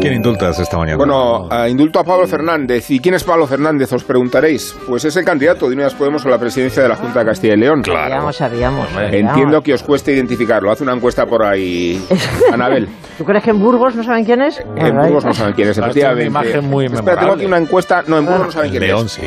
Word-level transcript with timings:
¿Quién 0.00 0.14
indultas 0.14 0.58
esta 0.58 0.76
mañana? 0.78 0.96
Bueno, 0.96 1.48
a 1.50 1.68
indulto 1.68 1.98
a 2.00 2.04
Pablo 2.04 2.26
Fernández. 2.26 2.90
¿Y 2.90 3.00
quién 3.00 3.14
es 3.14 3.24
Pablo 3.24 3.46
Fernández? 3.46 3.92
Os 3.92 4.04
preguntaréis. 4.04 4.74
Pues 4.86 5.04
es 5.04 5.16
el 5.16 5.24
candidato 5.24 5.66
de 5.68 5.74
Unidas 5.74 5.94
Podemos 5.94 6.24
a 6.24 6.28
la 6.28 6.38
presidencia 6.38 6.82
de 6.82 6.88
la 6.88 6.96
Junta 6.96 7.20
de 7.20 7.26
Castilla 7.26 7.54
y 7.54 7.56
León. 7.58 7.84
Sabíamos, 7.84 8.36
sabíamos. 8.36 8.88
Entiendo 9.10 9.62
que 9.62 9.74
os 9.74 9.82
cueste 9.82 10.12
identificarlo. 10.12 10.70
Haz 10.70 10.80
una 10.80 10.92
encuesta 10.94 11.26
por 11.26 11.44
ahí, 11.44 12.02
Anabel. 12.52 12.88
¿Tú 13.18 13.24
crees 13.24 13.42
que 13.44 13.50
en 13.50 13.58
Burgos 13.60 13.94
no 13.94 14.02
saben 14.04 14.24
quién 14.24 14.42
es? 14.42 14.62
En 14.76 14.96
Burgos 14.96 15.24
no 15.24 15.34
saben 15.34 15.54
quién 15.54 15.68
es, 15.68 15.76
Claro, 15.76 15.92
tiene 15.92 16.08
una 16.08 16.20
efectivamente. 16.20 16.50
imagen 16.60 16.70
muy 16.70 16.86
Espera, 16.86 17.20
tengo 17.20 17.32
aquí 17.34 17.46
una 17.46 17.58
encuesta. 17.58 18.02
No, 18.06 18.18
en 18.18 18.26
Burgos 18.26 18.46
no 18.46 18.52
saben 18.52 18.70
quién 18.70 18.82
León, 18.82 19.06
es. 19.06 19.12
sí. 19.12 19.22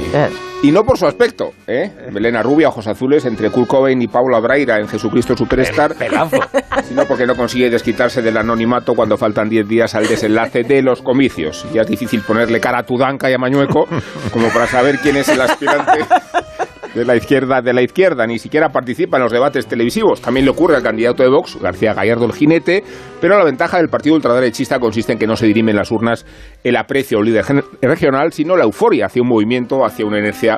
Y 0.63 0.71
no 0.71 0.85
por 0.85 0.97
su 0.97 1.05
aspecto, 1.05 1.51
¿eh? 1.67 1.91
Melena 2.13 2.41
rubia, 2.41 2.69
ojos 2.69 2.87
azules, 2.87 3.25
entre 3.25 3.49
Kurt 3.49 3.67
Cobain 3.67 4.01
y 4.01 4.07
Paula 4.07 4.39
Braira 4.39 4.79
en 4.79 4.87
Jesucristo 4.87 5.35
Superstar, 5.35 5.93
Pelazo. 5.93 6.39
sino 6.87 7.05
porque 7.05 7.25
no 7.25 7.35
consigue 7.35 7.69
desquitarse 7.69 8.21
del 8.21 8.37
anonimato 8.37 8.95
cuando 8.95 9.17
faltan 9.17 9.49
10 9.49 9.67
días 9.67 9.93
al 9.93 10.07
desenlace 10.07 10.63
de 10.63 10.81
los 10.81 11.01
comicios. 11.01 11.65
Ya 11.73 11.81
es 11.81 11.87
difícil 11.87 12.21
ponerle 12.21 12.61
cara 12.61 12.79
a 12.79 12.83
Tudanca 12.83 13.29
y 13.29 13.33
a 13.33 13.37
Mañueco 13.37 13.89
como 14.31 14.47
para 14.53 14.65
saber 14.65 14.99
quién 14.99 15.17
es 15.17 15.27
el 15.27 15.41
aspirante 15.41 15.99
de 16.93 17.05
la 17.05 17.15
izquierda 17.15 17.61
de 17.61 17.73
la 17.73 17.81
izquierda. 17.81 18.25
Ni 18.27 18.39
siquiera 18.39 18.69
participa 18.69 19.17
en 19.17 19.23
los 19.23 19.31
debates 19.31 19.67
televisivos. 19.67 20.21
También 20.21 20.45
le 20.45 20.51
ocurre 20.51 20.75
al 20.75 20.83
candidato 20.83 21.23
de 21.23 21.29
Vox, 21.29 21.59
García 21.59 21.93
Gallardo 21.93 22.25
el 22.25 22.33
jinete, 22.33 22.83
pero 23.19 23.37
la 23.37 23.43
ventaja 23.43 23.77
del 23.77 23.89
partido 23.89 24.15
ultraderechista 24.15 24.79
consiste 24.79 25.13
en 25.13 25.19
que 25.19 25.27
no 25.27 25.35
se 25.35 25.47
dirime 25.47 25.71
en 25.71 25.77
las 25.77 25.91
urnas 25.91 26.25
el 26.63 26.75
aprecio 26.75 27.19
al 27.19 27.25
líder 27.25 27.45
regional, 27.81 28.33
sino 28.33 28.55
la 28.55 28.63
euforia 28.63 29.07
hacia 29.07 29.21
un 29.21 29.29
movimiento, 29.29 29.85
hacia 29.85 30.05
una 30.05 30.19
inercia 30.19 30.57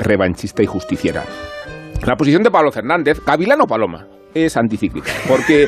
revanchista 0.00 0.62
y 0.62 0.66
justiciera. 0.66 1.24
La 2.06 2.16
posición 2.16 2.42
de 2.42 2.50
Pablo 2.50 2.70
Fernández, 2.70 3.20
Gavilano 3.24 3.66
Paloma, 3.66 4.06
es 4.34 4.56
anticíclica, 4.56 5.10
porque 5.26 5.66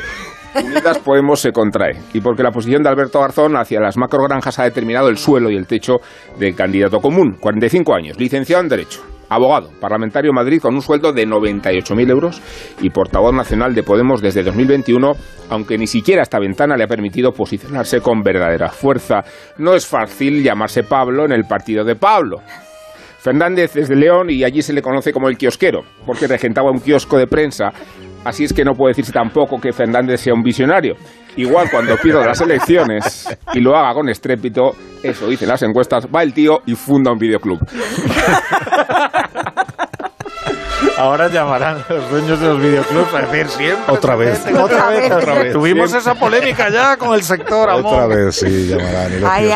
Unidas 0.55 0.99
Podemos 0.99 1.39
se 1.39 1.51
contrae 1.51 1.99
y 2.13 2.21
porque 2.21 2.43
la 2.43 2.51
posición 2.51 2.81
de 2.81 2.89
Alberto 2.89 3.19
Garzón 3.19 3.55
hacia 3.55 3.79
las 3.79 3.97
macrogranjas 3.97 4.57
ha 4.59 4.63
determinado 4.63 5.09
el 5.09 5.17
suelo 5.17 5.49
y 5.49 5.55
el 5.55 5.67
techo 5.67 5.97
del 6.37 6.55
candidato 6.55 6.99
común. 6.99 7.37
45 7.39 7.93
años, 7.93 8.19
licenciado 8.19 8.63
en 8.63 8.69
Derecho, 8.69 9.01
abogado, 9.29 9.69
parlamentario 9.79 10.29
en 10.29 10.35
Madrid 10.35 10.61
con 10.61 10.75
un 10.75 10.81
sueldo 10.81 11.13
de 11.13 11.27
98.000 11.27 12.09
euros 12.09 12.41
y 12.81 12.89
portavoz 12.89 13.33
nacional 13.33 13.73
de 13.73 13.83
Podemos 13.83 14.21
desde 14.21 14.43
2021, 14.43 15.11
aunque 15.49 15.77
ni 15.77 15.87
siquiera 15.87 16.23
esta 16.23 16.39
ventana 16.39 16.75
le 16.75 16.83
ha 16.83 16.87
permitido 16.87 17.31
posicionarse 17.31 18.01
con 18.01 18.21
verdadera 18.21 18.69
fuerza. 18.69 19.21
No 19.57 19.75
es 19.75 19.87
fácil 19.87 20.43
llamarse 20.43 20.83
Pablo 20.83 21.25
en 21.25 21.31
el 21.31 21.45
partido 21.45 21.83
de 21.83 21.95
Pablo. 21.95 22.37
Fernández 23.19 23.75
es 23.75 23.89
de 23.89 23.97
León 23.97 24.29
y 24.29 24.45
allí 24.45 24.61
se 24.61 24.71
le 24.71 24.81
conoce 24.81 25.11
como 25.11 25.27
el 25.27 25.37
kiosquero, 25.37 25.81
porque 26.05 26.25
regentaba 26.25 26.71
un 26.71 26.79
kiosco 26.79 27.17
de 27.17 27.27
prensa. 27.27 27.65
Así 28.23 28.45
es 28.45 28.53
que 28.53 28.63
no 28.63 28.73
puede 28.73 28.91
decirse 28.91 29.11
tampoco 29.11 29.59
que 29.59 29.73
Fernández 29.73 30.21
sea 30.21 30.33
un 30.33 30.41
visionario. 30.41 30.95
Igual 31.35 31.69
cuando 31.69 31.95
pierda 31.97 32.25
las 32.25 32.41
elecciones 32.41 33.27
y 33.53 33.59
lo 33.59 33.75
haga 33.75 33.93
con 33.93 34.09
estrépito, 34.09 34.71
eso 35.03 35.27
dicen 35.27 35.49
las 35.49 35.61
encuestas, 35.63 36.07
va 36.07 36.23
el 36.23 36.33
tío 36.33 36.61
y 36.65 36.75
funda 36.75 37.11
un 37.11 37.17
videoclub. 37.17 37.59
Ahora 40.99 41.29
llamarán 41.29 41.83
los 41.87 42.09
dueños 42.09 42.39
de 42.41 42.47
los 42.47 42.59
videoclubs 42.59 43.13
a 43.13 43.21
decir 43.21 43.47
siempre. 43.47 43.95
Otra 43.95 44.15
vez. 44.17 44.39
meten, 44.45 44.57
Otra 44.61 44.89
vez. 44.89 45.11
Otra 45.11 45.33
vez. 45.35 45.53
Tuvimos 45.53 45.93
esa 45.93 46.13
polémica 46.15 46.69
ya 46.69 46.97
con 46.97 47.13
el 47.13 47.23
sector 47.23 47.69
Otra 47.69 48.03
amor. 48.03 48.09
vez, 48.09 48.35
sí, 48.35 48.67
llamarán. 48.67 49.13
Y 49.13 49.19
los 49.19 49.29
Ay, 49.31 49.49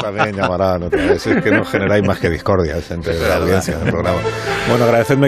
también 0.00 0.34
llamarán 0.34 0.82
otra 0.84 0.98
vez. 1.04 1.26
Es 1.26 1.44
que 1.44 1.50
no 1.50 1.64
generáis 1.66 2.06
más 2.06 2.18
que 2.18 2.30
discordias 2.30 2.90
entre 2.90 3.18
la 3.18 3.36
audiencia 3.36 3.76
del 3.76 3.90
programa. 3.90 4.18
Bueno, 4.70 4.84
agradecedme 4.86 5.20
que 5.20 5.24